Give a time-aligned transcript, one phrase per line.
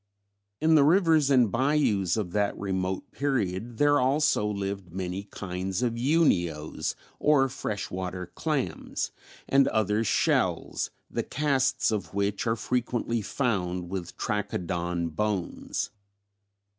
[0.59, 5.93] In the rivers and bayous of that remote period there also lived many kinds of
[5.93, 9.11] Unios or fresh water clams,
[9.47, 15.91] and other shells, the casts of which are frequently found with Trachodon bones.